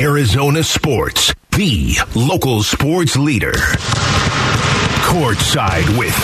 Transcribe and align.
Arizona 0.00 0.62
Sports, 0.62 1.34
the 1.56 1.98
local 2.14 2.62
sports 2.62 3.16
leader. 3.16 3.54
Courtside 5.08 5.96
with. 5.96 6.14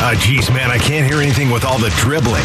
Uh, 0.00 0.14
geez, 0.16 0.50
man, 0.50 0.70
I 0.70 0.76
can't 0.76 1.10
hear 1.10 1.20
anything 1.20 1.50
with 1.50 1.64
all 1.64 1.78
the 1.78 1.88
dribbling. 1.96 2.44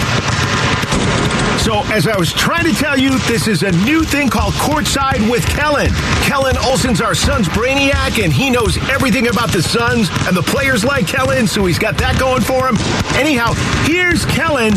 So, 1.60 1.84
as 1.94 2.08
I 2.08 2.18
was 2.18 2.32
trying 2.34 2.64
to 2.66 2.74
tell 2.74 2.98
you, 2.98 3.18
this 3.20 3.48
is 3.48 3.64
a 3.64 3.72
new 3.84 4.04
thing 4.04 4.30
called 4.30 4.54
Courtside 4.54 5.30
with 5.30 5.46
Kellan. 5.46 5.92
Kellan 6.24 6.58
Olson's 6.58 7.02
our 7.02 7.14
Suns 7.14 7.50
brainiac, 7.50 8.24
and 8.24 8.32
he 8.32 8.50
knows 8.50 8.78
everything 8.90 9.28
about 9.28 9.52
the 9.52 9.62
Suns 9.62 10.10
and 10.26 10.36
the 10.36 10.42
players 10.42 10.86
like 10.86 11.06
Kellan, 11.06 11.48
so 11.48 11.66
he's 11.66 11.80
got 11.80 11.98
that 11.98 12.18
going 12.18 12.42
for 12.42 12.68
him. 12.68 12.78
Anyhow, 13.18 13.54
here's 13.84 14.26
Kellan. 14.26 14.74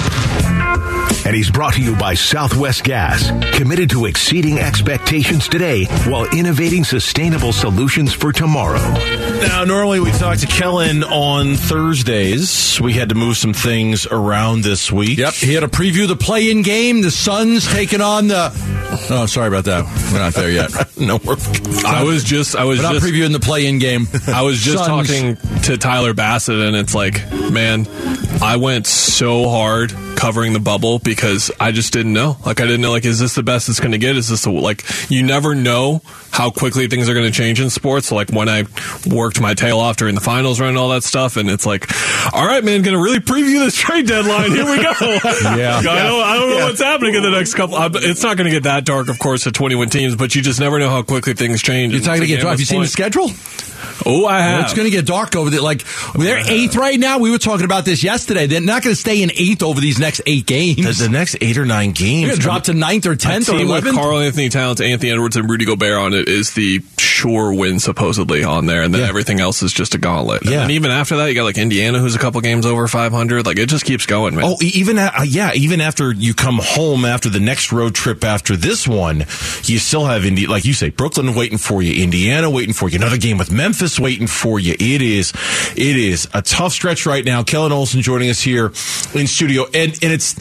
And 1.24 1.34
he's 1.34 1.50
brought 1.50 1.74
to 1.74 1.82
you 1.82 1.96
by 1.96 2.14
Southwest 2.14 2.84
Gas, 2.84 3.30
committed 3.56 3.90
to 3.90 4.04
exceeding 4.06 4.58
expectations 4.58 5.48
today 5.48 5.86
while 6.06 6.24
innovating 6.26 6.84
sustainable 6.84 7.52
solutions 7.52 8.12
for 8.12 8.32
tomorrow. 8.32 8.78
Now, 9.40 9.64
normally 9.64 9.98
we 9.98 10.12
talk 10.12 10.38
to 10.38 10.46
Kellan 10.46 10.95
on 11.04 11.54
Thursdays. 11.54 12.80
We 12.80 12.92
had 12.92 13.08
to 13.10 13.14
move 13.14 13.36
some 13.36 13.52
things 13.52 14.06
around 14.06 14.62
this 14.62 14.90
week. 14.92 15.18
Yep, 15.18 15.34
he 15.34 15.54
had 15.54 15.60
to 15.60 15.68
preview 15.68 16.06
the 16.08 16.16
play-in 16.16 16.62
game. 16.62 17.02
The 17.02 17.10
Suns 17.10 17.66
taking 17.72 18.00
on 18.00 18.28
the. 18.28 18.50
Oh, 19.10 19.26
sorry 19.26 19.48
about 19.48 19.64
that. 19.64 19.84
We're 20.12 20.18
not 20.18 20.34
there 20.34 20.50
yet. 20.50 20.70
no, 20.98 21.18
we're. 21.24 21.36
I 21.86 22.02
was 22.04 22.24
just, 22.24 22.56
I 22.56 22.64
was 22.64 22.80
just, 22.80 23.04
previewing 23.04 23.32
the 23.32 23.40
play-in 23.40 23.78
game. 23.78 24.06
I 24.28 24.42
was 24.42 24.60
just 24.60 24.84
Suns. 24.84 25.08
talking 25.08 25.62
to 25.62 25.76
Tyler 25.76 26.14
Bassett, 26.14 26.60
and 26.60 26.76
it's 26.76 26.94
like, 26.94 27.30
man, 27.50 27.84
I 28.42 28.56
went 28.56 28.86
so 28.86 29.48
hard 29.48 29.92
covering 30.16 30.52
the 30.52 30.60
bubble 30.60 30.98
because 30.98 31.50
I 31.58 31.72
just 31.72 31.92
didn't 31.92 32.12
know. 32.12 32.36
Like, 32.44 32.60
I 32.60 32.64
didn't 32.66 32.80
know, 32.82 32.90
like, 32.90 33.04
is 33.04 33.18
this 33.18 33.34
the 33.34 33.42
best 33.42 33.68
it's 33.68 33.80
going 33.80 33.92
to 33.92 33.98
get? 33.98 34.16
Is 34.16 34.28
this 34.28 34.42
the, 34.44 34.50
like, 34.50 34.84
you 35.10 35.22
never 35.22 35.54
know 35.54 36.02
how 36.30 36.50
quickly 36.50 36.86
things 36.86 37.08
are 37.08 37.14
going 37.14 37.26
to 37.26 37.32
change 37.32 37.60
in 37.60 37.70
sports. 37.70 38.12
Like, 38.12 38.30
when 38.30 38.48
I 38.48 38.64
worked 39.06 39.40
my 39.40 39.54
tail 39.54 39.78
off 39.78 39.96
during 39.96 40.14
the 40.14 40.20
finals 40.20 40.60
run 40.60 40.70
and 40.70 40.78
all 40.78 40.90
that 40.90 41.02
stuff, 41.02 41.36
and 41.36 41.48
it's 41.50 41.64
like, 41.66 41.86
all 42.34 42.46
right, 42.46 42.62
man, 42.62 42.82
going 42.82 42.96
to 42.96 43.02
really 43.02 43.20
preview 43.20 43.58
this 43.64 43.74
trade 43.74 44.06
deadline. 44.06 44.50
Here 44.50 44.64
we 44.64 44.82
go. 44.82 44.92
Yeah. 45.56 45.78
I 45.78 45.82
don't, 45.82 46.22
I 46.22 46.36
don't 46.38 46.50
know 46.50 46.66
what's 46.66 46.80
happening 46.80 47.14
in 47.14 47.22
the 47.22 47.30
next 47.30 47.54
couple. 47.54 47.76
Uh, 47.76 47.88
I- 47.94 47.98
It's 48.02 48.22
not 48.22 48.36
going 48.36 48.46
to 48.46 48.50
get 48.52 48.64
that 48.64 48.84
dark, 48.84 49.08
of 49.08 49.18
course, 49.18 49.46
at 49.46 49.54
21 49.54 49.88
teams, 49.88 50.14
but 50.14 50.34
you 50.34 50.42
just 50.42 50.60
never 50.60 50.78
know 50.78 50.90
how 50.90 51.02
quickly 51.02 51.32
things 51.34 51.62
change. 51.62 51.92
You're 51.94 52.02
talking 52.02 52.20
to 52.22 52.26
get 52.26 52.40
dark. 52.42 52.50
Have 52.52 52.60
you 52.60 52.66
seen 52.66 52.82
the 52.82 52.86
schedule? 52.88 53.30
Oh, 54.04 54.26
I 54.26 54.40
have. 54.40 54.64
It's 54.64 54.74
going 54.74 54.86
to 54.90 54.94
get 54.96 55.06
dark 55.06 55.36
over 55.36 55.50
there. 55.50 55.60
Like 55.60 55.82
they're 56.14 56.38
eighth 56.38 56.76
right 56.76 56.98
now. 56.98 57.18
We 57.18 57.30
were 57.30 57.38
talking 57.38 57.64
about 57.64 57.84
this 57.84 58.02
yesterday. 58.02 58.46
They're 58.46 58.60
not 58.60 58.82
going 58.82 58.94
to 58.94 59.00
stay 59.00 59.22
in 59.22 59.30
eighth 59.34 59.62
over 59.62 59.80
these 59.80 59.98
next 59.98 60.20
eight 60.26 60.46
games. 60.46 60.98
The, 60.98 61.04
the 61.04 61.08
next 61.10 61.36
eight 61.40 61.58
or 61.58 61.64
nine 61.66 61.92
They're 61.92 62.06
games. 62.06 62.26
going 62.28 62.36
to 62.36 62.42
drop 62.42 62.62
to 62.64 62.74
ninth 62.74 63.06
or 63.06 63.16
tenth 63.16 63.48
or 63.48 63.52
team 63.52 63.68
with 63.68 63.84
eleventh. 63.84 63.96
Karl-Anthony 63.96 64.48
Towns, 64.48 64.80
Anthony 64.80 65.10
Edwards, 65.12 65.36
and 65.36 65.48
Rudy 65.48 65.64
Gobert 65.64 65.92
on 65.98 66.12
it 66.14 66.28
is 66.28 66.52
the 66.54 66.82
sure 66.98 67.54
win 67.54 67.78
supposedly 67.80 68.44
on 68.44 68.66
there, 68.66 68.82
and 68.82 68.92
then 68.92 69.02
Yeah. 69.02 69.08
everything 69.08 69.40
else 69.40 69.62
is 69.62 69.72
just 69.72 69.94
a 69.94 69.98
gauntlet. 69.98 70.44
Yeah. 70.44 70.62
And 70.62 70.70
even 70.72 70.90
after 70.90 71.16
that, 71.16 71.26
you 71.28 71.34
got 71.34 71.44
like 71.44 71.58
Indiana, 71.58 71.98
who's 71.98 72.14
a 72.14 72.18
couple 72.18 72.40
games 72.42 72.66
over 72.66 72.86
500. 72.88 73.46
Like 73.46 73.58
it 73.58 73.68
just 73.68 73.84
keeps 73.84 74.04
going, 74.06 74.34
man. 74.34 74.44
Oh, 74.46 74.56
even 74.60 74.98
a- 74.98 75.12
uh, 75.18 75.22
yeah, 75.22 75.52
even 75.54 75.80
after 75.80 76.12
you 76.12 76.34
come 76.34 76.58
home 76.62 77.04
after 77.04 77.28
the 77.30 77.40
next 77.40 77.72
road 77.72 77.94
trip 77.94 78.22
after 78.24 78.56
this 78.56 78.86
one, 78.86 79.20
you 79.64 79.78
still 79.78 80.04
have 80.06 80.24
Indi- 80.26 80.46
like 80.46 80.64
you 80.64 80.74
say, 80.74 80.90
Brooklyn 80.90 81.34
waiting 81.34 81.58
for 81.58 81.82
you, 81.82 82.02
Indiana 82.02 82.50
waiting 82.50 82.74
for 82.74 82.88
you, 82.88 82.96
another 82.96 83.16
game 83.16 83.38
with 83.38 83.50
Memphis 83.50 83.75
waiting 84.00 84.26
for 84.26 84.58
you. 84.60 84.74
It 84.78 85.02
is, 85.02 85.32
it 85.76 85.96
is 85.96 86.28
a 86.34 86.42
tough 86.42 86.72
stretch 86.72 87.06
right 87.06 87.24
now. 87.24 87.42
Kellan 87.42 87.72
Olson 87.72 88.02
joining 88.02 88.30
us 88.30 88.40
here 88.40 88.66
in 89.14 89.26
studio, 89.26 89.64
and 89.74 89.92
and 90.02 90.12
it's 90.12 90.34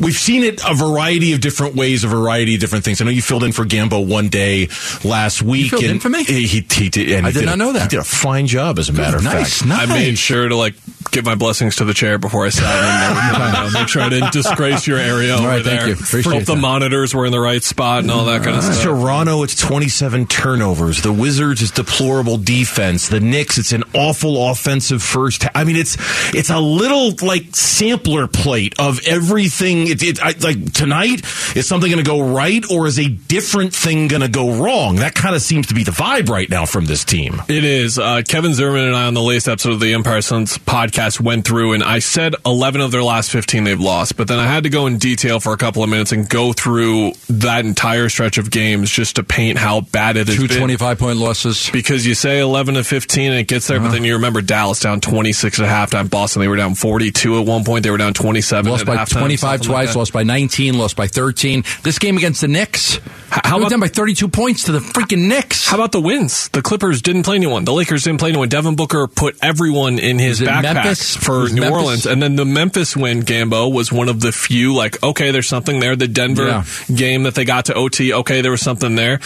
we've 0.00 0.14
seen 0.14 0.42
it 0.42 0.60
a 0.68 0.74
variety 0.74 1.32
of 1.32 1.40
different 1.40 1.74
ways, 1.74 2.04
a 2.04 2.08
variety 2.08 2.54
of 2.54 2.60
different 2.60 2.84
things. 2.84 3.00
I 3.00 3.04
know 3.04 3.10
you 3.10 3.22
filled 3.22 3.44
in 3.44 3.52
for 3.52 3.64
Gambo 3.64 4.06
one 4.06 4.28
day 4.28 4.68
last 5.04 5.42
week. 5.42 5.70
filled 5.70 5.82
and 5.84 5.92
in 5.92 6.00
for 6.00 6.08
me? 6.08 6.24
He, 6.24 6.46
he, 6.46 6.66
he 6.70 6.88
did. 6.88 7.12
And 7.12 7.26
I 7.26 7.30
he 7.30 7.40
did 7.40 7.46
not 7.46 7.54
a- 7.54 7.58
know 7.58 7.72
that. 7.72 7.82
He 7.82 7.88
did 7.88 8.00
a 8.00 8.04
fine 8.04 8.46
job, 8.46 8.78
as 8.78 8.88
a 8.88 8.92
matter 8.92 9.16
of 9.16 9.24
nice, 9.24 9.58
fact. 9.58 9.68
nice. 9.68 9.90
I 9.90 9.94
made 9.94 10.18
sure 10.18 10.48
to 10.48 10.56
like 10.56 10.74
give 11.12 11.24
my 11.24 11.34
blessings 11.34 11.76
to 11.76 11.84
the 11.84 11.94
chair 11.94 12.18
before 12.18 12.46
I 12.46 12.48
sat 12.48 12.64
in 12.64 13.72
there. 13.72 13.80
Make 13.80 13.88
sure 13.88 14.02
I 14.02 14.08
didn't 14.08 14.32
disgrace 14.32 14.86
your 14.86 14.98
area 14.98 15.34
over 15.34 15.46
right, 15.46 15.64
thank 15.64 15.80
there. 15.80 15.88
you. 15.88 15.94
Appreciate 15.94 16.32
Hope 16.32 16.44
the 16.44 16.54
that. 16.54 16.60
monitors 16.60 17.14
were 17.14 17.26
in 17.26 17.32
the 17.32 17.40
right 17.40 17.62
spot 17.62 18.00
and 18.00 18.10
all 18.10 18.24
that 18.24 18.42
kind 18.42 18.56
of 18.56 18.64
stuff. 18.64 18.82
Toronto, 18.82 19.42
it's 19.42 19.54
27 19.56 20.26
turnovers. 20.26 21.02
The 21.02 21.12
Wizards, 21.12 21.62
it's 21.62 21.70
deplorable 21.70 22.38
defense. 22.38 23.08
The 23.08 23.20
Knicks, 23.20 23.58
it's 23.58 23.72
an 23.72 23.84
awful 23.94 24.50
offensive 24.50 25.02
first. 25.02 25.44
I 25.54 25.64
mean, 25.64 25.76
it's 25.76 25.96
it's 26.34 26.50
a 26.50 26.58
little 26.58 27.14
like 27.26 27.54
sampler 27.54 28.26
plate 28.26 28.74
of 28.78 29.06
everything. 29.06 29.88
It, 29.88 30.02
it 30.02 30.22
I, 30.22 30.34
like 30.40 30.72
tonight, 30.72 31.22
is 31.54 31.66
something 31.68 31.90
going 31.90 32.02
to 32.02 32.08
go 32.08 32.22
right, 32.22 32.64
or 32.70 32.86
is 32.86 32.98
a 32.98 33.08
different 33.08 33.74
thing 33.74 34.08
going 34.08 34.22
to 34.22 34.28
go 34.28 34.54
wrong? 34.54 34.96
That 34.96 35.14
kind 35.14 35.36
of 35.36 35.42
seems 35.42 35.66
to 35.66 35.74
be 35.74 35.84
the 35.84 35.90
vibe 35.90 36.30
right 36.30 36.48
now 36.48 36.64
from 36.64 36.86
this 36.86 37.04
team. 37.04 37.42
It 37.48 37.64
is. 37.64 37.98
Uh, 37.98 38.22
Kevin 38.26 38.54
Zimmerman 38.54 38.86
and 38.86 38.96
I 38.96 39.06
on 39.06 39.14
the 39.14 39.20
latest 39.22 39.48
episode 39.48 39.74
of 39.74 39.80
the 39.80 39.92
Empire 39.92 40.22
Suns 40.22 40.56
podcast 40.56 41.01
went 41.20 41.44
through, 41.46 41.72
and 41.72 41.82
I 41.82 41.98
said 42.00 42.34
11 42.46 42.80
of 42.80 42.90
their 42.90 43.02
last 43.02 43.30
15 43.30 43.64
they've 43.64 43.80
lost, 43.80 44.16
but 44.16 44.28
then 44.28 44.38
I 44.38 44.46
had 44.46 44.62
to 44.64 44.70
go 44.70 44.86
in 44.86 44.98
detail 44.98 45.40
for 45.40 45.52
a 45.52 45.56
couple 45.56 45.82
of 45.82 45.90
minutes 45.90 46.12
and 46.12 46.28
go 46.28 46.52
through 46.52 47.12
that 47.28 47.64
entire 47.64 48.08
stretch 48.08 48.38
of 48.38 48.50
games 48.50 48.90
just 48.90 49.16
to 49.16 49.22
paint 49.22 49.58
how 49.58 49.80
bad 49.82 50.16
it 50.16 50.28
has 50.28 50.36
Two 50.36 50.48
twenty-five 50.48 50.98
point 50.98 51.18
losses. 51.18 51.70
Because 51.72 52.06
you 52.06 52.14
say 52.14 52.40
11 52.40 52.74
to 52.74 52.84
15 52.84 53.30
and 53.32 53.40
it 53.40 53.48
gets 53.48 53.66
there, 53.66 53.78
Uh-huh. 53.78 53.88
but 53.88 53.92
then 53.92 54.04
you 54.04 54.14
remember 54.14 54.40
Dallas 54.42 54.80
down 54.80 55.00
26 55.00 55.60
at 55.60 55.68
halftime. 55.68 56.08
Boston, 56.10 56.40
they 56.40 56.48
were 56.48 56.56
down 56.56 56.74
42 56.74 57.40
at 57.40 57.46
one 57.46 57.64
point. 57.64 57.82
They 57.84 57.90
were 57.90 57.98
down 57.98 58.14
27 58.14 58.70
Lost 58.70 58.82
at 58.82 58.86
by 58.86 58.96
halftime, 58.96 59.18
25 59.20 59.40
something 59.40 59.72
like 59.72 59.86
twice, 59.86 59.96
lost 59.96 60.12
by 60.12 60.22
19, 60.22 60.78
lost 60.78 60.96
by 60.96 61.06
13. 61.06 61.64
This 61.82 61.98
game 61.98 62.16
against 62.16 62.40
the 62.40 62.48
Knicks, 62.48 62.98
how 63.30 63.56
were 63.56 63.62
about- 63.62 63.70
down 63.70 63.80
by 63.80 63.88
32 63.88 64.28
points 64.28 64.64
to 64.64 64.72
the 64.72 64.80
freaking 64.80 65.28
Knicks. 65.28 65.66
How 65.68 65.76
about 65.76 65.92
the 65.92 66.00
wins? 66.00 66.48
The 66.48 66.62
Clippers 66.62 67.00
didn't 67.02 67.22
play 67.22 67.36
anyone. 67.36 67.64
The 67.64 67.72
Lakers 67.72 68.02
didn't 68.04 68.18
play 68.20 68.28
anyone. 68.30 68.48
Devin 68.48 68.74
Booker 68.76 69.06
put 69.06 69.36
everyone 69.42 69.98
in 69.98 70.18
his 70.18 70.40
backpack 70.40 70.62
Memphis? 70.62 70.91
For 70.98 71.48
New 71.48 71.60
Memphis? 71.62 71.70
Orleans. 71.70 72.06
And 72.06 72.22
then 72.22 72.36
the 72.36 72.44
Memphis 72.44 72.96
win, 72.96 73.22
Gambo, 73.22 73.72
was 73.72 73.92
one 73.92 74.08
of 74.08 74.20
the 74.20 74.32
few, 74.32 74.74
like, 74.74 75.02
okay, 75.02 75.30
there's 75.30 75.48
something 75.48 75.80
there. 75.80 75.96
The 75.96 76.08
Denver 76.08 76.46
Yeah. 76.46 76.64
game 76.94 77.22
that 77.24 77.34
they 77.34 77.44
got 77.44 77.66
to 77.66 77.74
OT, 77.74 78.12
okay, 78.12 78.40
there 78.40 78.50
was 78.50 78.60
something 78.62 78.94
there. 78.96 79.18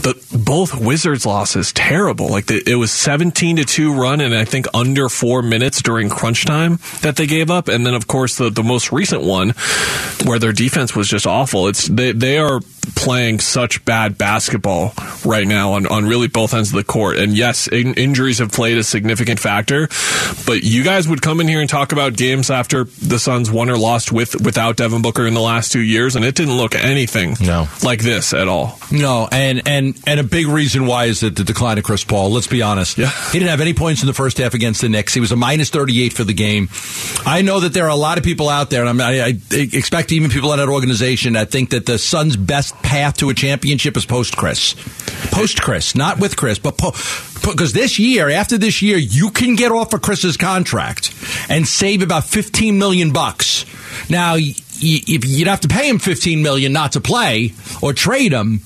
The 0.00 0.14
both 0.32 0.74
Wizards 0.78 1.24
losses, 1.26 1.72
terrible. 1.72 2.28
Like, 2.28 2.46
the, 2.46 2.62
it 2.68 2.76
was 2.76 2.90
17 2.92 3.56
to 3.56 3.64
2 3.64 3.92
run, 3.94 4.20
and 4.20 4.34
I 4.34 4.44
think 4.44 4.66
under 4.74 5.08
four 5.08 5.42
minutes 5.42 5.82
during 5.82 6.08
crunch 6.08 6.44
time 6.44 6.78
that 7.02 7.16
they 7.16 7.26
gave 7.26 7.50
up. 7.50 7.68
And 7.68 7.86
then, 7.86 7.94
of 7.94 8.06
course, 8.06 8.36
the, 8.36 8.50
the 8.50 8.62
most 8.62 8.92
recent 8.92 9.22
one 9.22 9.54
where 10.24 10.38
their 10.38 10.52
defense 10.52 10.94
was 10.96 11.08
just 11.08 11.26
awful. 11.26 11.68
It's 11.68 11.86
they, 11.88 12.12
they 12.12 12.38
are 12.38 12.60
playing 12.96 13.40
such 13.40 13.84
bad 13.84 14.18
basketball 14.18 14.92
right 15.24 15.46
now 15.46 15.72
on, 15.72 15.86
on 15.86 16.06
really 16.06 16.28
both 16.28 16.52
ends 16.54 16.70
of 16.70 16.76
the 16.76 16.84
court. 16.84 17.16
And 17.16 17.36
yes, 17.36 17.66
in, 17.66 17.94
injuries 17.94 18.38
have 18.38 18.52
played 18.52 18.76
a 18.78 18.82
significant 18.84 19.40
factor, 19.40 19.88
but 20.46 20.62
you 20.62 20.82
guys 20.84 21.08
would 21.08 21.13
come 21.22 21.40
in 21.40 21.48
here 21.48 21.60
and 21.60 21.68
talk 21.68 21.92
about 21.92 22.14
games 22.16 22.50
after 22.50 22.84
the 22.84 23.18
Suns 23.18 23.50
won 23.50 23.70
or 23.70 23.76
lost 23.76 24.12
with 24.12 24.40
without 24.44 24.76
Devin 24.76 25.02
Booker 25.02 25.26
in 25.26 25.34
the 25.34 25.40
last 25.40 25.72
two 25.72 25.80
years, 25.80 26.16
and 26.16 26.24
it 26.24 26.34
didn't 26.34 26.56
look 26.56 26.74
anything 26.74 27.36
No. 27.40 27.68
like 27.82 28.02
this 28.02 28.32
at 28.34 28.48
all. 28.48 28.78
No, 28.90 29.28
and 29.30 29.62
and 29.66 29.98
and 30.06 30.20
a 30.20 30.24
big 30.24 30.46
reason 30.46 30.86
why 30.86 31.06
is 31.06 31.20
that 31.20 31.36
the 31.36 31.44
decline 31.44 31.78
of 31.78 31.84
Chris 31.84 32.04
Paul. 32.04 32.30
Let's 32.32 32.46
be 32.46 32.62
honest. 32.62 32.98
Yeah. 32.98 33.10
He 33.32 33.38
didn't 33.38 33.50
have 33.50 33.60
any 33.60 33.74
points 33.74 34.02
in 34.02 34.06
the 34.06 34.14
first 34.14 34.38
half 34.38 34.54
against 34.54 34.80
the 34.80 34.88
Knicks. 34.88 35.14
He 35.14 35.20
was 35.20 35.32
a 35.32 35.36
minus 35.36 35.70
38 35.70 36.12
for 36.12 36.24
the 36.24 36.34
game. 36.34 36.68
I 37.26 37.42
know 37.42 37.60
that 37.60 37.72
there 37.74 37.84
are 37.86 37.90
a 37.90 37.96
lot 37.96 38.18
of 38.18 38.24
people 38.24 38.48
out 38.48 38.70
there, 38.70 38.80
and 38.84 38.88
I'm, 38.88 39.00
I, 39.00 39.22
I 39.22 39.38
expect 39.52 40.12
even 40.12 40.30
people 40.30 40.52
in 40.52 40.58
that 40.58 40.68
organization 40.68 41.34
that 41.34 41.50
think 41.50 41.70
that 41.70 41.86
the 41.86 41.98
Suns' 41.98 42.36
best 42.36 42.74
path 42.82 43.16
to 43.18 43.30
a 43.30 43.34
championship 43.34 43.96
is 43.96 44.06
post 44.06 44.36
Chris. 44.36 44.74
Post 45.30 45.60
Chris, 45.62 45.94
not 45.94 46.18
with 46.20 46.36
Chris, 46.36 46.58
but 46.58 46.76
because 47.52 47.72
this 47.72 47.98
year, 47.98 48.30
after 48.30 48.58
this 48.58 48.82
year, 48.82 48.96
you 48.96 49.30
can 49.30 49.56
get 49.56 49.72
off 49.72 49.92
of 49.92 50.02
Chris's 50.02 50.36
contract 50.36 51.14
and 51.48 51.66
save 51.66 52.02
about 52.02 52.24
15 52.24 52.78
million 52.78 53.12
bucks. 53.12 53.64
Now, 54.10 54.36
if 54.36 55.24
you'd 55.24 55.48
have 55.48 55.60
to 55.60 55.68
pay 55.68 55.88
him 55.88 55.98
15 55.98 56.42
million 56.42 56.72
not 56.72 56.92
to 56.92 57.00
play 57.00 57.52
or 57.82 57.92
trade 57.92 58.32
him, 58.32 58.60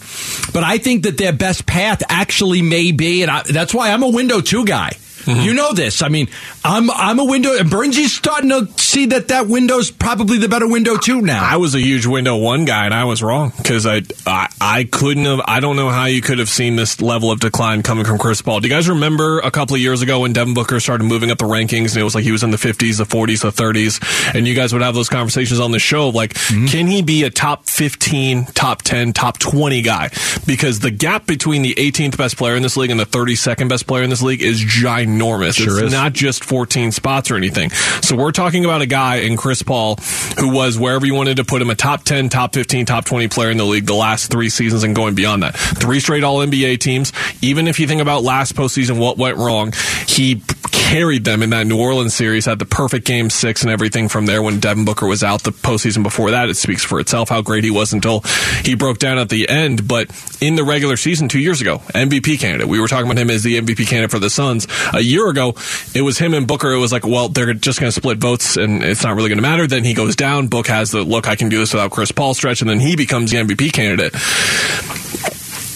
but 0.53 0.65
I 0.65 0.79
think 0.79 1.05
that 1.05 1.19
their 1.19 1.33
best 1.33 1.67
path 1.67 2.03
actually 2.09 2.63
may 2.63 2.93
be, 2.93 3.23
and 3.23 3.31
I, 3.31 3.43
that's 3.43 3.75
why 3.75 3.91
I'm 3.91 4.03
a 4.03 4.09
window 4.09 4.41
two 4.41 4.65
guy. 4.65 4.97
Mm-hmm. 5.29 5.41
You 5.43 5.53
know 5.53 5.75
this. 5.75 6.01
I 6.01 6.09
mean, 6.09 6.29
I'm 6.65 6.91
I'm 6.91 7.19
a 7.19 7.25
window, 7.25 7.55
and 7.55 7.69
Burnsy's 7.69 8.15
starting 8.15 8.49
to 8.49 8.67
see 8.79 9.07
that 9.07 9.29
that 9.29 9.47
window's 9.47 9.91
probably 9.91 10.39
the 10.39 10.49
better 10.49 10.67
window 10.67 10.97
too 10.97 11.21
now. 11.21 11.45
I 11.45 11.57
was 11.57 11.75
a 11.75 11.81
huge 11.81 12.07
window 12.07 12.37
one 12.37 12.65
guy, 12.65 12.87
and 12.87 12.95
I 12.95 13.05
was 13.05 13.23
wrong 13.23 13.53
because 13.57 13.85
I, 13.85 14.03
I 14.27 14.48
I 14.61 14.85
couldn't 14.85 15.25
have. 15.25 15.41
I 15.47 15.61
don't 15.61 15.77
know 15.77 15.89
how 15.89 16.07
you 16.07 16.21
could 16.21 16.39
have 16.39 16.49
seen 16.49 16.77
this 16.77 17.01
level 17.01 17.31
of 17.31 17.41
decline 17.41 17.83
coming 17.83 18.05
from 18.05 18.19
Chris 18.19 18.43
Paul. 18.43 18.61
Do 18.61 18.69
you 18.69 18.75
guys 18.75 18.89
remember 18.89 19.41
a 19.41 19.51
couple 19.51 19.75
of 19.75 19.81
years 19.81 20.03
ago 20.03 20.21
when 20.21 20.33
Devin 20.33 20.55
Booker 20.55 20.81
started 20.81 21.05
moving 21.05 21.31
up 21.31 21.39
the 21.39 21.45
rankings, 21.45 21.93
and 21.93 21.99
it 21.99 22.05
was 22.05 22.15
like 22.15 22.25
he 22.25 22.33
was 22.33 22.43
in 22.43 22.51
the 22.51 22.57
50s, 22.57 22.99
the 22.99 23.05
40s, 23.05 23.43
the 23.43 23.51
30s, 23.51 24.35
and 24.35 24.47
you 24.47 24.55
guys 24.55 24.73
would 24.73 24.83
have 24.83 24.95
those 24.95 25.09
conversations 25.09 25.61
on 25.61 25.71
the 25.71 25.79
show 25.79 26.09
of 26.09 26.15
like, 26.15 26.35
mm-hmm. 26.35 26.67
can 26.67 26.87
he 26.87 27.03
be 27.03 27.25
a 27.25 27.31
top 27.31 27.67
15, 27.67 28.47
top 28.47 28.83
10, 28.83 29.13
top 29.13 29.39
20 29.39 29.83
guy? 29.83 30.11
Because 30.47 30.81
the 30.81 30.91
gap 30.91 31.27
between 31.27 31.63
the 31.63 31.75
18th 31.75 32.17
best 32.17 32.37
player 32.37 32.57
in 32.57 32.63
this 32.63 32.77
league 32.77 32.91
and 32.91 33.01
the 33.01 33.07
32nd 33.07 33.69
best 33.69 33.87
player 33.87 34.03
in 34.03 34.11
this 34.11 34.23
league 34.23 34.43
is 34.43 34.63
ginormous. 34.63 35.55
Sure 35.55 35.79
it's 35.79 35.83
is. 35.83 35.93
not 35.93 36.13
just 36.13 36.45
14 36.45 36.93
spots 36.93 37.31
or 37.31 37.37
anything. 37.37 37.71
So 38.03 38.17
we're 38.17 38.33
talking 38.33 38.65
about 38.65 38.83
a 38.83 38.87
guy 38.87 39.17
in 39.17 39.37
Chris 39.37 39.63
Paul 39.63 39.97
who 40.39 40.51
was 40.53 40.79
wherever 40.79 41.07
you 41.07 41.15
wanted 41.15 41.37
to 41.37 41.45
put 41.45 41.63
him 41.63 41.71
a 41.71 41.75
top 41.75 42.05
10, 42.05 42.29
top 42.29 42.55
15, 42.55 42.87
top 42.87 43.05
20 43.05 43.29
player 43.29 43.51
in 43.51 43.57
the 43.57 43.65
league 43.65 43.87
the 43.87 43.95
last 43.95 44.31
three 44.49 44.65
seasons 44.65 44.85
and 44.85 44.95
going 44.95 45.15
beyond 45.15 45.43
that. 45.43 45.57
Three 45.57 46.01
straight 46.01 46.25
All 46.25 46.39
NBA 46.39 46.81
teams. 46.81 47.13
Even 47.43 47.69
if 47.69 47.79
you 47.79 47.87
think 47.87 48.01
about 48.01 48.23
last 48.23 48.55
postseason, 48.55 48.99
what 48.99 49.19
went 49.19 49.37
wrong, 49.37 49.73
he 50.07 50.43
carried 50.89 51.25
them 51.25 51.43
in 51.43 51.51
that 51.51 51.67
New 51.67 51.79
Orleans 51.79 52.15
series, 52.15 52.47
had 52.47 52.59
the 52.59 52.65
perfect 52.65 53.07
game 53.07 53.29
six 53.29 53.63
and 53.63 53.71
everything 53.71 54.09
from 54.09 54.25
there 54.25 54.43
when 54.43 54.59
Devin 54.59 54.87
Booker 54.87 55.07
was 55.07 55.23
out 55.23 55.43
the 55.43 55.51
postseason 55.51 56.03
before 56.03 56.31
that. 56.31 56.49
It 56.49 56.57
speaks 56.57 56.83
for 56.83 56.99
itself 56.99 57.29
how 57.29 57.43
great 57.43 57.63
he 57.63 57.71
was 57.71 57.93
until 57.93 58.21
he 58.65 58.75
broke 58.75 58.99
down 58.99 59.19
at 59.19 59.29
the 59.29 59.49
end. 59.51 59.87
But 59.87 60.09
in 60.41 60.55
the 60.57 60.65
regular 60.65 60.97
season 60.97 61.29
two 61.29 61.41
years 61.41 61.61
ago, 61.61 61.79
MVP 61.89 62.41
candidate. 62.41 62.69
We 62.69 62.81
were 62.81 62.89
talking 62.89 63.05
about 63.05 63.21
him 63.21 63.29
as 63.29 63.43
the 63.43 63.61
MVP 63.61 63.87
candidate 63.87 64.11
for 64.11 64.19
the 64.19 64.31
Suns. 64.31 64.67
A 64.95 65.01
year 65.01 65.29
ago, 65.29 65.55
it 65.95 66.01
was 66.01 66.17
him 66.17 66.33
and 66.33 66.47
Booker. 66.47 66.73
It 66.73 66.79
was 66.79 66.91
like, 66.91 67.07
well, 67.07 67.29
they're 67.29 67.53
just 67.53 67.81
going 67.81 67.93
to 67.93 67.95
split 67.95 68.17
votes 68.17 68.57
and 68.57 68.83
it's 68.83 69.05
not 69.05 69.15
really 69.15 69.29
going 69.29 69.39
to 69.39 69.43
matter. 69.43 69.67
Then 69.67 69.85
he 69.85 69.93
goes 69.93 70.17
down. 70.17 70.47
Book 70.49 70.69
has 70.69 70.91
the 70.91 71.03
look, 71.03 71.29
I 71.29 71.37
can 71.37 71.51
do 71.51 71.59
this 71.59 71.75
without 71.75 71.91
Chris 71.91 72.13
Paul 72.13 72.33
stretch. 72.33 72.63
And 72.63 72.71
then 72.71 72.81
he 72.81 72.97
becomes 72.97 73.31
the 73.31 73.37
MVP 73.37 73.75
candidate. 73.75 74.15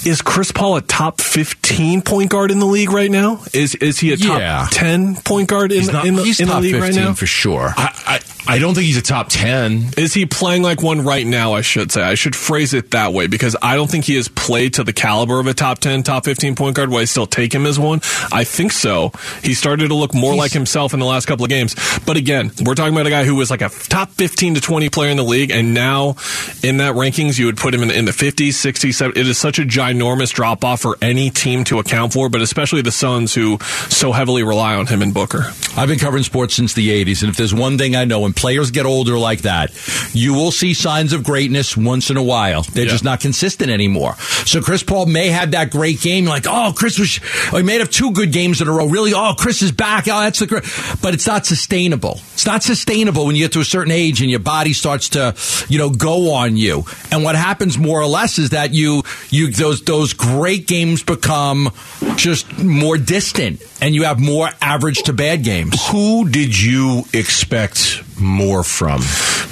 Is 0.05 0.21
Chris 0.21 0.51
Paul 0.51 0.77
a 0.77 0.81
top 0.83 1.21
15 1.21 2.03
point 2.03 2.29
guard 2.31 2.51
in 2.51 2.59
the 2.59 2.67
league 2.67 2.91
right 2.91 3.11
now? 3.11 3.41
Is 3.53 3.75
is 3.77 3.99
he 4.01 4.13
a 4.13 4.17
top 4.17 4.39
Yeah. 4.39 4.67
10 4.73 5.17
point 5.17 5.49
guard 5.49 5.71
in, 5.73 5.79
He's 5.81 5.93
not- 5.93 6.05
in 6.07 6.17
the, 6.17 6.37
in 6.41 6.49
the 6.49 6.61
league 6.61 6.75
15 6.75 6.81
right 6.81 6.95
now? 6.95 7.15
for 7.15 7.27
sure. 7.27 7.73
I, 7.77 7.93
I 8.07 8.21
I 8.47 8.59
don't 8.59 8.75
think 8.75 8.87
he's 8.87 8.97
a 8.97 9.03
top 9.03 9.29
ten. 9.29 9.91
Is 9.97 10.13
he 10.15 10.27
playing 10.27 10.63
like 10.63 10.83
one 10.83 11.03
right 11.03 11.27
now? 11.27 11.53
I 11.53 11.61
should 11.61 11.93
say. 11.93 12.03
I 12.03 12.15
should 12.15 12.35
phrase 12.35 12.75
it 12.75 12.91
that 12.91 13.13
way 13.13 13.27
because 13.27 13.57
I 13.63 13.77
don't 13.77 13.91
think 13.91 14.05
he 14.05 14.17
has 14.17 14.29
played 14.29 14.75
to 14.75 14.85
the 14.85 14.93
caliber 14.93 15.39
of 15.39 15.47
a 15.47 15.55
top 15.55 15.79
10, 15.79 16.03
top 16.03 16.25
15 16.25 16.55
point 16.55 16.77
guard. 16.77 16.91
Will 16.91 16.99
I 16.99 17.05
still 17.05 17.27
take 17.27 17.55
him 17.55 17.67
as 17.67 17.79
one? 17.79 18.01
I 18.33 18.45
think 18.45 18.73
so. 18.73 19.13
He 19.43 19.55
started 19.55 19.89
to 19.89 19.95
look 19.95 20.15
more 20.15 20.35
like 20.35 20.53
himself 20.53 20.93
in 20.93 21.01
the 21.01 21.07
last 21.07 21.27
couple 21.27 21.45
of 21.45 21.51
games. 21.51 21.77
But 22.05 22.17
again, 22.17 22.51
we're 22.65 22.75
talking 22.75 22.93
about 22.93 23.07
a 23.07 23.11
guy 23.11 23.25
who 23.25 23.37
was 23.37 23.51
like 23.51 23.63
a 23.63 23.69
top 23.69 24.11
15 24.11 24.55
to 24.57 24.61
20 24.61 24.89
player 24.91 25.11
in 25.11 25.17
the 25.17 25.25
league. 25.25 25.51
And 25.51 25.73
now 25.73 26.17
in 26.63 26.79
that 26.79 26.95
rankings, 26.95 27.39
you 27.39 27.47
would 27.47 27.57
put 27.57 27.75
him 27.75 27.83
in, 27.83 27.91
in 27.91 28.05
the 28.07 28.13
50s, 28.13 28.49
60s, 28.49 28.91
70s. 28.91 29.17
It 29.17 29.29
is 29.29 29.39
such 29.39 29.59
a 29.59 29.63
ginormous 29.63 30.33
drop 30.33 30.65
off 30.65 30.81
for 30.81 30.99
any 31.01 31.31
team 31.31 31.65
to 31.65 31.79
account 31.79 32.13
for, 32.13 32.29
but 32.29 32.43
especially 32.43 32.83
the 32.83 32.93
Suns 32.93 33.35
who 33.35 33.59
so 33.89 34.13
heavily 34.13 34.43
rely 34.43 34.75
on 34.75 34.87
him 34.87 35.01
and 35.01 35.15
Booker. 35.15 35.45
I've 35.77 35.89
been 35.89 35.99
covering 35.99 36.25
sports 36.25 36.55
since 36.55 36.75
the 36.75 37.05
80s, 37.05 37.23
and 37.23 37.31
if 37.31 37.37
there's 37.37 37.55
one 37.55 37.79
thing 37.79 37.95
I 37.95 38.05
know, 38.05 38.32
when 38.33 38.41
players 38.41 38.71
get 38.71 38.87
older 38.87 39.19
like 39.19 39.43
that, 39.43 39.71
you 40.15 40.35
will 40.35 40.51
see 40.51 40.75
signs 40.75 41.13
of 41.13 41.23
greatness 41.23 41.77
once 41.77 42.11
in 42.11 42.17
a 42.17 42.23
while. 42.23 42.63
They're 42.63 42.85
Yeah. 42.87 42.91
just 42.93 43.05
not 43.05 43.21
consistent 43.21 43.71
anymore. 43.71 44.17
So 44.47 44.61
Chris 44.61 44.83
Paul 44.83 45.07
may 45.07 45.29
have 45.29 45.51
that 45.53 45.71
great 45.71 46.01
game, 46.01 46.25
like, 46.25 46.47
oh, 46.49 46.73
Chris 46.75 46.99
was, 46.99 47.21
oh, 47.53 47.57
he 47.59 47.63
may 47.63 47.79
have 47.79 47.91
two 47.91 48.11
good 48.13 48.33
games 48.33 48.61
in 48.61 48.69
a 48.69 48.73
row. 48.73 48.87
Really, 48.87 49.13
oh, 49.15 49.35
Chris 49.39 49.63
is 49.63 49.73
back. 49.73 50.07
Oh, 50.09 50.21
that's 50.21 50.39
the 50.39 50.47
great. 50.47 50.65
But 51.03 51.15
it's 51.15 51.27
not 51.27 51.47
sustainable. 51.47 52.21
It's 52.35 52.47
not 52.47 52.63
sustainable 52.63 53.27
when 53.27 53.37
you 53.37 53.45
get 53.45 53.53
to 53.53 53.61
a 53.61 53.65
certain 53.65 53.93
age 53.93 54.21
and 54.21 54.31
your 54.31 54.41
body 54.41 54.73
starts 54.73 55.11
to, 55.11 55.35
you 55.69 55.79
know, 55.79 55.91
go 55.91 56.33
on 56.33 56.57
you. 56.57 56.85
And 57.11 57.23
what 57.23 57.37
happens 57.37 57.77
more 57.79 58.01
or 58.01 58.07
less 58.07 58.39
is 58.39 58.51
that 58.51 58.73
you, 58.73 59.03
you, 59.33 59.51
those, 59.51 59.83
those 59.83 60.13
great 60.13 60.67
games 60.69 61.03
become 61.03 61.71
just 62.17 62.59
more 62.59 62.99
distant 62.99 63.63
and 63.81 63.95
you 63.95 64.05
have 64.05 64.21
more 64.21 64.49
average 64.61 65.03
to 65.05 65.13
bad 65.13 65.43
games. 65.43 65.75
Who 65.91 66.29
did 66.29 66.61
you 66.61 67.05
expect 67.13 68.03
more 68.21 68.63
from? 68.63 69.01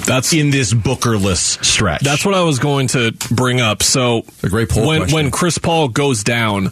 That's 0.05 0.33
in 0.33 0.49
this 0.51 0.73
Bookerless 0.73 1.63
stretch. 1.63 2.01
That's 2.01 2.25
what 2.25 2.33
I 2.35 2.43
was 2.43 2.59
going 2.59 2.87
to 2.89 3.11
bring 3.31 3.59
up. 3.59 3.83
So 3.83 4.23
A 4.43 4.49
great 4.49 4.69
poll 4.69 4.87
when 4.87 4.99
question. 5.01 5.15
when 5.15 5.31
Chris 5.31 5.57
Paul 5.57 5.89
goes 5.89 6.23
down, 6.23 6.71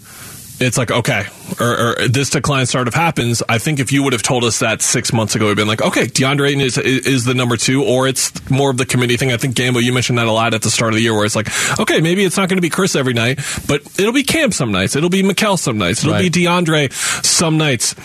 it's 0.59 0.77
like 0.77 0.91
okay, 0.91 1.25
or, 1.59 1.95
or 2.01 2.07
this 2.07 2.29
decline 2.29 2.65
sort 2.65 2.87
of 2.87 2.93
happens. 2.93 3.41
I 3.47 3.57
think 3.57 3.79
if 3.79 3.91
you 3.91 4.03
would 4.03 4.13
have 4.13 4.21
told 4.21 4.43
us 4.43 4.59
that 4.59 4.81
six 4.81 5.13
months 5.13 5.35
ago, 5.35 5.47
we'd 5.47 5.55
been 5.57 5.67
like, 5.67 5.81
okay, 5.81 6.03
DeAndre 6.05 6.49
Ayton 6.49 6.61
is 6.61 6.77
is 6.77 7.25
the 7.25 7.33
number 7.33 7.57
two, 7.57 7.83
or 7.83 8.07
it's 8.07 8.49
more 8.49 8.69
of 8.69 8.77
the 8.77 8.85
committee 8.85 9.17
thing. 9.17 9.31
I 9.31 9.37
think 9.37 9.55
Gambo 9.55 9.81
you 9.81 9.93
mentioned 9.93 10.17
that 10.17 10.27
a 10.27 10.31
lot 10.31 10.53
at 10.53 10.61
the 10.61 10.69
start 10.69 10.91
of 10.93 10.95
the 10.97 11.01
year, 11.01 11.13
where 11.13 11.25
it's 11.25 11.35
like, 11.35 11.47
okay, 11.79 12.01
maybe 12.01 12.23
it's 12.23 12.37
not 12.37 12.49
going 12.49 12.57
to 12.57 12.61
be 12.61 12.69
Chris 12.69 12.95
every 12.95 13.13
night, 13.13 13.39
but 13.67 13.81
it'll 13.99 14.13
be 14.13 14.23
Cam 14.23 14.51
some 14.51 14.71
nights, 14.71 14.95
it'll 14.95 15.09
be 15.09 15.23
Mikal 15.23 15.57
some 15.57 15.77
nights, 15.77 16.01
it'll 16.03 16.13
Right. 16.13 16.31
be 16.31 16.43
DeAndre 16.45 16.91
some 17.23 17.57
nights. 17.57 17.95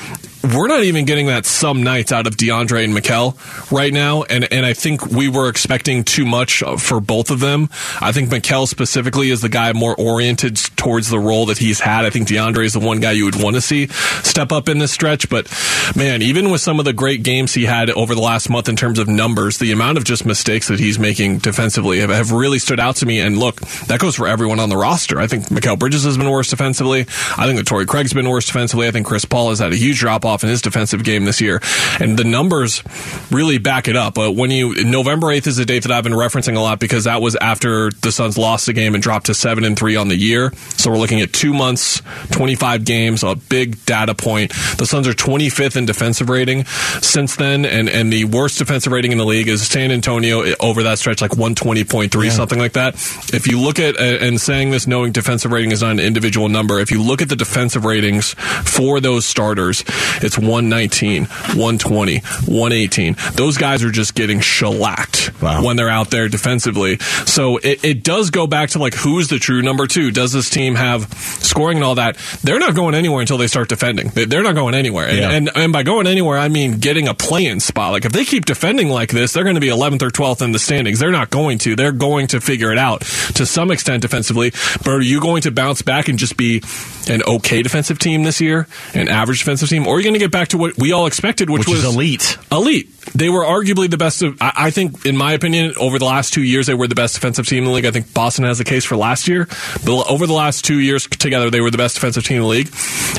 We're 0.45 0.69
not 0.69 0.83
even 0.85 1.07
getting 1.07 1.29
that 1.29 1.47
some 1.47 1.83
nights 1.83 2.13
out 2.13 2.27
of 2.27 2.37
DeAndre 2.37 2.85
and 2.85 2.93
Mikal 2.93 3.73
right 3.73 3.93
now, 3.93 4.25
and 4.25 4.47
and 4.53 4.67
I 4.67 4.75
think 4.75 5.07
we 5.07 5.27
were 5.27 5.49
expecting 5.49 6.05
too 6.05 6.27
much 6.27 6.63
for 6.79 7.01
both 7.01 7.31
of 7.31 7.41
them. 7.41 7.71
I 8.01 8.13
think 8.13 8.29
Mikal 8.29 8.69
specifically 8.69 9.31
is 9.31 9.41
the 9.41 9.49
guy 9.49 9.73
more 9.73 9.95
oriented 9.99 10.57
towards 10.77 11.09
the 11.09 11.19
role 11.19 11.47
that 11.47 11.57
he's 11.57 11.81
had. 11.81 12.05
I 12.05 12.11
think 12.11 12.29
DeAndre 12.29 12.67
is 12.67 12.75
the 12.75 12.81
one 12.81 13.01
guy 13.01 13.13
you 13.13 13.25
would 13.25 13.43
want 13.43 13.57
to 13.57 13.63
see 13.63 13.87
step 14.23 14.53
up 14.53 14.69
in 14.69 14.79
this 14.79 14.93
stretch. 14.93 15.31
But 15.31 15.51
man, 15.97 16.21
even 16.21 16.51
with 16.51 16.61
some 16.61 16.79
of 16.79 16.85
the 16.85 16.93
great 16.93 17.23
games 17.23 17.55
he 17.55 17.65
had 17.65 17.89
over 17.91 18.15
the 18.15 18.21
last 18.21 18.51
month 18.51 18.69
in 18.69 18.77
terms 18.77 18.99
of 18.99 19.09
numbers, 19.09 19.57
the 19.57 19.73
amount 19.73 19.97
of 19.97 20.05
just 20.05 20.27
mistakes 20.27 20.69
that 20.69 20.79
he's 20.79 20.99
making 20.99 21.39
defensively 21.39 22.01
have, 22.01 22.11
have 22.11 22.33
really 22.33 22.59
stood 22.59 22.81
out 22.81 22.97
to 22.97 23.07
me. 23.07 23.21
And 23.21 23.39
look, 23.39 23.61
that 23.87 23.99
goes 23.99 24.17
for 24.17 24.29
everyone 24.29 24.61
on 24.61 24.69
the 24.69 24.77
roster. 24.77 25.19
I 25.21 25.27
think 25.27 25.47
Mikal 25.47 25.79
Bridges 25.79 26.05
has 26.05 26.19
been 26.19 26.29
worse 26.29 26.51
defensively. 26.51 27.07
I 27.39 27.47
think 27.47 27.59
that 27.59 27.67
Torrey 27.67 27.87
Craig's 27.87 28.13
been 28.13 28.29
worse 28.29 28.47
defensively. 28.47 28.89
I 28.89 28.91
think 28.91 29.07
Chris 29.07 29.25
Paul 29.25 29.49
has 29.49 29.61
had 29.61 29.73
a 29.73 29.77
huge 29.77 30.01
drop 30.01 30.25
off 30.25 30.34
in 30.43 30.49
his 30.49 30.63
defensive 30.63 31.05
game 31.05 31.25
this 31.25 31.41
year, 31.41 31.61
and 32.01 32.19
the 32.19 32.25
numbers 32.25 32.83
really 33.31 33.59
back 33.59 33.87
it 33.87 33.97
up. 33.97 34.19
Uh, 34.19 34.31
when 34.31 34.51
you 34.51 34.85
November 34.85 35.31
eighth 35.31 35.47
is 35.47 35.59
a 35.59 35.65
date 35.65 35.85
that 35.85 35.93
I've 35.93 36.05
been 36.05 36.13
referencing 36.13 36.57
a 36.57 36.61
lot 36.61 36.81
because 36.81 37.05
that 37.05 37.21
was 37.21 37.37
after 37.37 37.91
the 37.91 38.11
Suns 38.11 38.39
lost 38.39 38.67
the 38.67 38.73
game 38.73 38.95
and 38.95 39.03
dropped 39.03 39.27
to 39.27 39.35
seven 39.35 39.65
and 39.65 39.79
three 39.79 39.97
on 39.97 40.09
the 40.09 40.17
year. 40.17 40.53
So 40.77 40.91
we're 40.91 40.99
looking 40.99 41.21
at 41.21 41.33
two 41.33 41.53
months, 41.53 42.03
twenty 42.31 42.55
five 42.55 42.85
games, 42.85 43.23
a 43.23 43.35
big 43.35 43.85
data 43.85 44.15
point. 44.15 44.53
The 44.79 44.87
Suns 44.87 45.07
are 45.07 45.15
twenty 45.15 45.51
fifth 45.51 45.77
in 45.77 45.87
defensive 45.87 46.29
rating 46.29 46.65
since 47.01 47.37
then, 47.37 47.65
and 47.65 47.89
and 47.89 48.13
the 48.13 48.25
worst 48.25 48.59
defensive 48.59 48.93
rating 48.93 49.13
in 49.13 49.19
the 49.19 49.27
league 49.27 49.49
is 49.49 49.67
San 49.67 49.91
Antonio 49.91 50.55
over 50.61 50.83
that 50.85 50.99
stretch, 50.99 51.21
like 51.21 51.37
one 51.37 51.55
twenty 51.55 51.85
point 51.85 52.13
three, 52.13 52.31
something 52.31 52.59
like 52.59 52.73
that. 52.73 52.95
If 53.33 53.47
you 53.47 53.61
look 53.61 53.79
at 53.79 53.99
and 54.01 54.41
saying 54.41 54.71
this, 54.71 54.87
knowing 54.87 55.13
defensive 55.13 55.53
rating 55.53 55.73
is 55.73 55.83
not 55.83 55.93
an 55.93 56.01
individual 56.01 56.49
number, 56.49 56.79
if 56.81 56.91
you 56.91 57.03
look 57.03 57.21
at 57.21 57.29
the 57.29 57.37
defensive 57.37 57.85
ratings 57.85 58.35
for 58.65 59.01
those 59.01 59.25
starters, 59.25 59.85
it's 60.25 60.39
119, 60.39 61.25
120, 61.25 62.19
118. 62.19 63.17
Those 63.35 63.57
guys 63.59 63.83
are 63.85 63.91
just 63.91 64.15
getting 64.15 64.41
shellacked 64.41 65.31
Wow. 65.43 65.63
when 65.65 65.77
they're 65.77 65.89
out 65.91 66.11
there 66.11 66.29
defensively. 66.29 66.99
So 67.27 67.59
it, 67.59 67.85
it 67.85 68.03
does 68.03 68.31
go 68.31 68.47
back 68.47 68.71
to 68.71 68.79
like 68.79 68.95
who's 68.95 69.29
the 69.29 69.39
true 69.39 69.63
number 69.63 69.87
two? 69.87 70.11
Does 70.11 70.33
this 70.33 70.51
team 70.51 70.75
have 70.75 71.13
scoring 71.15 71.79
and 71.79 71.85
all 71.85 71.95
that? 71.97 72.17
They're 72.43 72.59
not 72.59 72.75
going 72.75 72.95
anywhere 72.95 73.21
until 73.21 73.39
they 73.39 73.47
start 73.47 73.69
defending. 73.69 74.09
They- 74.09 74.25
They're 74.25 74.43
not 74.43 74.55
going 74.55 74.75
anywhere. 74.75 75.07
And, 75.09 75.19
Yeah. 75.19 75.31
and 75.31 75.51
and 75.55 75.73
by 75.73 75.83
going 75.83 76.07
anywhere, 76.07 76.39
I 76.39 76.49
mean 76.49 76.79
getting 76.79 77.09
a 77.09 77.15
play-in 77.15 77.61
spot. 77.61 77.93
Like 77.93 78.05
if 78.05 78.13
they 78.13 78.25
keep 78.25 78.45
defending 78.47 78.89
like 78.89 79.11
this, 79.11 79.33
they're 79.33 79.45
going 79.45 79.55
to 79.57 79.61
be 79.61 79.69
11th 79.69 80.03
or 80.03 80.11
12th 80.11 80.43
in 80.43 80.53
the 80.53 80.59
standings. 80.59 80.99
They're 80.99 81.11
not 81.13 81.31
going 81.31 81.59
to. 81.59 81.77
They're 81.77 81.93
going 81.93 82.27
to 82.29 82.41
figure 82.41 82.73
it 82.73 82.79
out 82.79 83.03
to 83.35 83.47
some 83.47 83.71
extent 83.71 84.03
defensively. 84.03 84.51
But 84.79 84.89
are 84.89 85.01
you 85.01 85.21
going 85.21 85.43
to 85.43 85.51
bounce 85.51 85.83
back 85.83 86.09
and 86.09 86.19
just 86.19 86.37
be 86.37 86.63
an 87.09 87.23
okay 87.27 87.63
defensive 87.63 87.99
team 87.99 88.23
this 88.25 88.41
year, 88.41 88.67
an 88.95 89.09
average 89.09 89.41
defensive 89.41 89.69
team, 89.69 89.87
or 89.87 89.97
are 89.97 89.99
you 89.99 90.05
going 90.05 90.14
to 90.15 90.19
get 90.19 90.31
back 90.31 90.49
to 90.49 90.59
what 90.59 90.79
we 90.79 90.93
all 90.93 91.07
expected, 91.07 91.51
which, 91.51 91.61
which 91.61 91.69
was 91.69 91.85
elite. 91.85 92.39
elite. 92.51 92.91
They 93.15 93.29
were 93.29 93.45
arguably 93.45 93.91
the 93.91 93.99
best 93.99 94.23
of. 94.23 94.41
I, 94.41 94.53
I 94.57 94.71
think, 94.71 95.05
in 95.05 95.17
my 95.17 95.33
opinion, 95.33 95.75
over 95.79 95.99
the 95.99 96.05
last 96.05 96.33
two 96.33 96.43
years, 96.43 96.67
they 96.67 96.75
were 96.75 96.89
the 96.89 96.95
best 96.95 97.15
defensive 97.15 97.47
team 97.47 97.59
in 97.59 97.65
the 97.65 97.71
league. 97.71 97.85
I 97.85 97.91
think 97.91 98.13
Boston 98.15 98.45
has 98.45 98.61
a 98.61 98.65
case 98.65 98.85
for 98.85 98.97
last 98.97 99.29
year, 99.29 99.47
but 99.85 100.11
over 100.11 100.27
the 100.27 100.33
last 100.33 100.65
two 100.65 100.81
years 100.81 101.07
together, 101.07 101.51
they 101.51 101.61
were 101.61 101.71
the 101.71 101.79
best 101.79 101.95
defensive 101.97 102.25
team 102.25 102.39
in 102.39 102.43
the 102.43 102.49
league. 102.49 102.71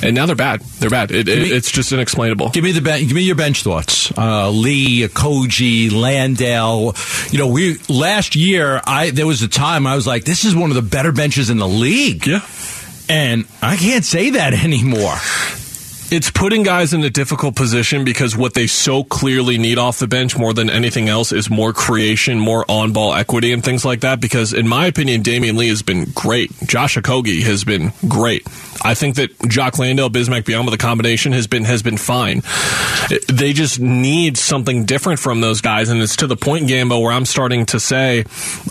And 0.03 0.15
now 0.15 0.25
they're 0.25 0.35
bad. 0.35 0.61
They're 0.61 0.89
bad. 0.89 1.11
It, 1.11 1.27
it, 1.27 1.51
it's 1.51 1.71
just 1.71 1.91
inexplainable. 1.91 2.49
Give 2.49 2.63
me 2.63 2.71
the 2.71 2.81
ben- 2.81 3.03
give 3.03 3.13
me 3.13 3.21
your 3.21 3.35
bench 3.35 3.63
thoughts. 3.63 4.11
Uh, 4.17 4.49
Lee, 4.49 5.07
Okogie, 5.07 5.91
Landale. 5.91 6.95
You 7.31 7.39
know, 7.39 7.47
we 7.47 7.77
last 7.87 8.35
year 8.35 8.81
I 8.85 9.11
there 9.11 9.27
was 9.27 9.41
a 9.41 9.47
time 9.47 9.87
I 9.87 9.95
was 9.95 10.07
like, 10.07 10.25
this 10.25 10.45
is 10.45 10.55
one 10.55 10.71
of 10.71 10.75
the 10.75 10.81
better 10.81 11.11
benches 11.11 11.49
in 11.49 11.57
the 11.57 11.67
league. 11.67 12.25
Yeah. 12.27 12.45
And 13.07 13.45
I 13.61 13.75
can't 13.77 14.03
say 14.03 14.31
that 14.31 14.53
anymore. 14.63 15.15
It's 16.11 16.29
putting 16.29 16.63
guys 16.63 16.93
in 16.93 17.03
a 17.03 17.09
difficult 17.09 17.55
position 17.55 18.05
because 18.05 18.37
what 18.37 18.53
they 18.53 18.67
so 18.67 19.03
clearly 19.03 19.57
need 19.57 19.77
off 19.77 19.99
the 19.99 20.07
bench 20.07 20.37
more 20.37 20.53
than 20.53 20.69
anything 20.69 21.09
else 21.09 21.31
is 21.31 21.49
more 21.49 21.73
creation, 21.73 22.39
more 22.39 22.65
on 22.69 22.93
ball 22.93 23.13
equity, 23.13 23.51
and 23.51 23.63
things 23.63 23.83
like 23.83 24.01
that. 24.01 24.19
Because, 24.19 24.53
in 24.53 24.67
my 24.67 24.85
opinion, 24.85 25.21
Damian 25.21 25.57
Lee 25.57 25.69
has 25.69 25.81
been 25.81 26.05
great. 26.13 26.51
Josh 26.65 26.97
Okogie 26.97 27.41
has 27.43 27.63
been 27.63 27.91
great. 28.07 28.47
I 28.85 28.93
think 28.93 29.15
that 29.15 29.31
Jock 29.49 29.79
Landale, 29.79 30.11
Bismack 30.11 30.43
Biyombo, 30.43 30.69
the 30.69 30.77
combination 30.77 31.31
has 31.31 31.47
been 31.47 31.65
has 31.65 31.81
been 31.81 31.97
fine. 31.97 32.43
They 33.27 33.51
just 33.51 33.79
need 33.79 34.37
something 34.37 34.85
different 34.85 35.19
from 35.19 35.41
those 35.41 35.59
guys, 35.59 35.89
and 35.89 36.01
it's 36.03 36.15
to 36.17 36.27
the 36.27 36.37
point, 36.37 36.67
Gambo, 36.67 37.01
where 37.01 37.11
I'm 37.11 37.25
starting 37.25 37.65
to 37.67 37.79
say, 37.79 38.25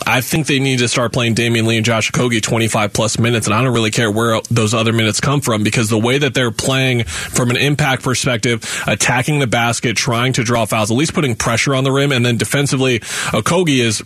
I 0.07 0.21
think 0.21 0.47
they 0.47 0.59
need 0.59 0.79
to 0.79 0.87
start 0.87 1.11
playing 1.11 1.33
Damian 1.33 1.65
Lee 1.65 1.75
and 1.75 1.85
Josh 1.85 2.11
Okogie 2.11 2.41
25 2.41 2.93
plus 2.93 3.19
minutes, 3.19 3.45
and 3.47 3.53
I 3.53 3.61
don't 3.61 3.73
really 3.73 3.91
care 3.91 4.09
where 4.09 4.39
those 4.49 4.73
other 4.73 4.93
minutes 4.93 5.19
come 5.19 5.41
from 5.41 5.63
because 5.63 5.89
the 5.89 5.99
way 5.99 6.17
that 6.17 6.33
they're 6.33 6.51
playing 6.51 7.03
from 7.03 7.49
an 7.49 7.57
impact 7.57 8.03
perspective, 8.03 8.63
attacking 8.87 9.39
the 9.39 9.47
basket, 9.47 9.97
trying 9.97 10.31
to 10.33 10.43
draw 10.45 10.63
fouls, 10.65 10.91
at 10.91 10.97
least 10.97 11.13
putting 11.13 11.35
pressure 11.35 11.75
on 11.75 11.83
the 11.83 11.91
rim, 11.91 12.13
and 12.13 12.25
then 12.25 12.37
defensively, 12.37 12.99
Okogie 13.35 13.79
is 13.79 14.01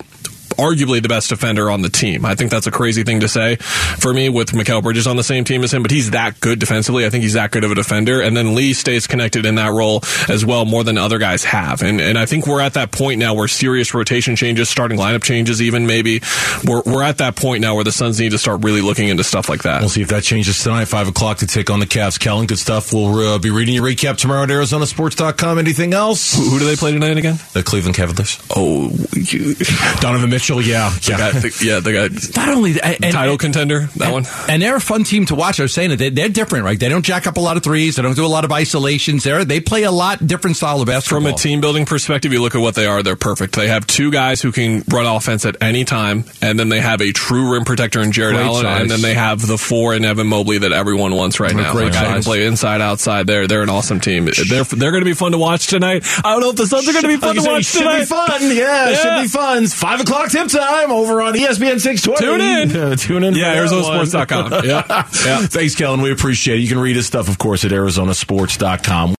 arguably 0.57 1.01
the 1.01 1.09
best 1.09 1.29
defender 1.29 1.69
on 1.69 1.81
the 1.81 1.89
team. 1.89 2.25
I 2.25 2.35
think 2.35 2.51
that's 2.51 2.67
a 2.67 2.71
crazy 2.71 3.03
thing 3.03 3.21
to 3.21 3.27
say 3.27 3.55
for 3.55 4.13
me 4.13 4.29
with 4.29 4.51
Mikal 4.51 4.83
Bridges 4.83 5.07
on 5.07 5.15
the 5.15 5.23
same 5.23 5.43
team 5.43 5.63
as 5.63 5.73
him, 5.73 5.81
but 5.81 5.91
he's 5.91 6.11
that 6.11 6.39
good 6.39 6.59
defensively. 6.59 7.05
I 7.05 7.09
think 7.09 7.23
he's 7.23 7.33
that 7.33 7.51
good 7.51 7.63
of 7.63 7.71
a 7.71 7.75
defender. 7.75 8.21
And 8.21 8.35
then 8.35 8.55
Lee 8.55 8.73
stays 8.73 9.07
connected 9.07 9.45
in 9.45 9.55
that 9.55 9.71
role 9.71 10.01
as 10.27 10.45
well 10.45 10.65
more 10.65 10.83
than 10.83 10.97
other 10.97 11.17
guys 11.17 11.43
have. 11.43 11.81
And 11.81 12.01
and 12.01 12.17
I 12.17 12.25
think 12.25 12.47
we're 12.47 12.61
at 12.61 12.73
that 12.73 12.91
point 12.91 13.19
now 13.19 13.33
where 13.33 13.47
serious 13.47 13.93
rotation 13.93 14.35
changes, 14.35 14.69
starting 14.69 14.97
lineup 14.97 15.23
changes, 15.23 15.61
even 15.61 15.87
maybe 15.87 16.21
we're 16.65 16.81
we're 16.85 17.03
at 17.03 17.19
that 17.19 17.35
point 17.35 17.61
now 17.61 17.75
where 17.75 17.83
the 17.83 17.91
Suns 17.91 18.19
need 18.19 18.31
to 18.31 18.37
start 18.37 18.63
really 18.63 18.81
looking 18.81 19.07
into 19.09 19.23
stuff 19.23 19.49
like 19.49 19.63
that. 19.63 19.81
We'll 19.81 19.89
see 19.89 20.01
if 20.01 20.09
that 20.09 20.23
changes 20.23 20.61
tonight, 20.63 20.85
five 20.85 21.07
o'clock 21.07 21.37
to 21.39 21.47
take 21.47 21.69
on 21.69 21.79
the 21.79 21.85
Cavs. 21.85 22.19
Kellan, 22.19 22.47
good 22.47 22.59
stuff. 22.59 22.93
We'll 22.93 23.35
uh, 23.35 23.39
be 23.39 23.49
reading 23.49 23.75
your 23.75 23.85
recap 23.85 24.17
tomorrow 24.17 24.43
at 24.43 24.49
ArizonaSports.com. 24.49 25.59
Anything 25.59 25.93
else? 25.93 26.35
Who, 26.35 26.49
who 26.49 26.59
do 26.59 26.65
they 26.65 26.75
play 26.75 26.91
tonight 26.91 27.17
again? 27.17 27.37
The 27.53 27.63
Cleveland 27.63 27.95
Cavaliers. 27.95 28.39
Oh, 28.55 28.89
you, 29.13 29.55
Donovan 29.99 30.29
Mitchell. 30.29 30.38
Yeah, 30.39 30.89
the 30.89 31.11
guy, 31.11 31.65
yeah, 31.65 31.79
the 31.79 31.93
guy. 31.93 32.39
Not 32.45 32.55
only 32.55 32.79
and, 32.81 33.13
title 33.13 33.37
contender, 33.37 33.81
that 33.97 34.01
and, 34.05 34.13
one. 34.13 34.25
And 34.47 34.61
they're 34.61 34.75
a 34.77 34.81
fun 34.81 35.03
team 35.03 35.25
to 35.27 35.35
watch. 35.35 35.59
I 35.59 35.63
was 35.63 35.73
saying 35.73 35.89
that 35.91 35.97
they, 35.97 36.09
they're 36.09 36.29
different, 36.29 36.65
right? 36.65 36.79
They 36.79 36.89
don't 36.89 37.03
jack 37.05 37.27
up 37.27 37.37
a 37.37 37.39
lot 37.39 37.57
of 37.57 37.63
threes. 37.63 37.95
They 37.95 38.01
don't 38.01 38.15
do 38.15 38.25
a 38.25 38.27
lot 38.27 38.45
of 38.45 38.51
isolations. 38.51 39.23
There, 39.23 39.43
they 39.45 39.59
play 39.59 39.83
a 39.83 39.91
lot 39.91 40.25
different 40.25 40.57
style 40.57 40.81
of 40.81 40.87
basketball. 40.87 41.21
From 41.21 41.27
a 41.33 41.33
team 41.37 41.61
building 41.61 41.85
perspective, 41.85 42.31
you 42.33 42.41
look 42.41 42.55
at 42.55 42.61
what 42.61 42.75
they 42.75 42.85
are. 42.85 43.03
They're 43.03 43.15
perfect. 43.15 43.55
They 43.55 43.67
have 43.67 43.85
two 43.87 44.11
guys 44.11 44.41
who 44.41 44.51
can 44.51 44.83
run 44.89 45.05
offense 45.05 45.45
at 45.45 45.57
any 45.61 45.85
time, 45.85 46.25
and 46.41 46.59
then 46.59 46.69
they 46.69 46.79
have 46.79 47.01
a 47.01 47.11
true 47.11 47.53
rim 47.53 47.65
protector 47.65 48.01
in 48.01 48.11
Jarrett 48.11 48.35
Great 48.37 48.45
Allen, 48.45 48.63
size. 48.63 48.81
and 48.81 48.91
then 48.91 49.01
they 49.01 49.13
have 49.13 49.45
the 49.45 49.57
four 49.57 49.93
in 49.95 50.05
Evan 50.05 50.27
Mobley 50.27 50.59
that 50.59 50.71
everyone 50.71 51.15
wants 51.15 51.39
right 51.39 51.55
now. 51.55 51.71
Great 51.71 51.93
Like, 51.93 52.23
play 52.23 52.45
inside, 52.45 52.81
outside. 52.81 53.27
They're 53.27 53.47
they're 53.47 53.63
an 53.63 53.69
awesome 53.69 53.99
team. 53.99 54.25
They're 54.25 54.63
they're 54.63 54.91
going 54.91 55.01
to 55.01 55.05
be 55.09 55.13
fun 55.13 55.31
to 55.33 55.37
watch 55.37 55.67
tonight. 55.67 56.03
I 56.23 56.31
don't 56.31 56.41
know 56.41 56.49
if 56.51 56.55
the 56.55 56.67
Suns 56.67 56.87
are 56.87 56.91
going 56.93 57.03
to 57.03 57.07
be 57.07 57.17
fun 57.17 57.35
to 57.35 57.41
watch 57.43 57.65
should 57.65 57.79
tonight. 57.79 57.99
be 57.99 58.05
fun. 58.05 58.41
Yeah, 58.41 58.89
Yeah. 58.89 58.95
should 58.95 59.21
be 59.23 59.27
fun. 59.27 59.63
It's 59.63 59.73
five 59.73 59.99
o'clock 60.01 60.28
tip 60.29 60.47
time 60.47 60.91
over 60.91 61.21
on 61.21 61.33
ESPN 61.33 61.79
620. 61.79 62.19
Tune 62.19 62.41
in. 62.41 62.69
Uh, 62.79 62.95
tune 62.95 63.23
in. 63.23 63.33
Yeah, 63.35 63.67
for 63.67 63.69
that 63.69 63.83
one. 63.83 64.05
ArizonaSports.com. 64.05 64.63
Yeah, 64.65 64.83
yeah. 65.25 65.47
Thanks, 65.47 65.75
Kellan. 65.75 66.01
We 66.01 66.11
appreciate 66.11 66.59
it. 66.59 66.61
You 66.61 66.67
can 66.69 66.79
read 66.79 66.95
his 66.95 67.05
stuff, 67.07 67.27
of 67.27 67.37
course, 67.37 67.65
at 67.65 67.71
ArizonaSports.com. 67.71 69.15